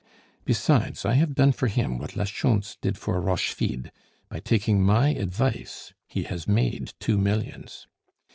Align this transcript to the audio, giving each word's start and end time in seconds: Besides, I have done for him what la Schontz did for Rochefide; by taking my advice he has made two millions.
Besides, 0.45 1.05
I 1.05 1.13
have 1.13 1.35
done 1.35 1.51
for 1.51 1.67
him 1.67 1.99
what 1.99 2.15
la 2.15 2.23
Schontz 2.23 2.75
did 2.81 2.97
for 2.97 3.21
Rochefide; 3.21 3.91
by 4.29 4.39
taking 4.39 4.81
my 4.83 5.09
advice 5.09 5.93
he 6.07 6.23
has 6.23 6.47
made 6.47 6.93
two 6.99 7.19
millions. 7.19 7.85